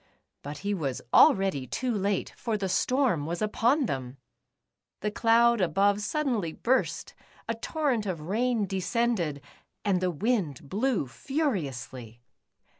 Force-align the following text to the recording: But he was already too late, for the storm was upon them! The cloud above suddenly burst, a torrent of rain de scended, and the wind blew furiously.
But 0.41 0.57
he 0.65 0.73
was 0.73 1.03
already 1.13 1.67
too 1.67 1.93
late, 1.93 2.33
for 2.35 2.57
the 2.57 2.67
storm 2.67 3.27
was 3.27 3.39
upon 3.39 3.85
them! 3.85 4.17
The 5.01 5.11
cloud 5.11 5.61
above 5.61 6.01
suddenly 6.01 6.53
burst, 6.53 7.13
a 7.47 7.53
torrent 7.53 8.07
of 8.07 8.21
rain 8.21 8.65
de 8.65 8.79
scended, 8.79 9.41
and 9.85 10.01
the 10.01 10.09
wind 10.09 10.67
blew 10.67 11.05
furiously. 11.05 12.23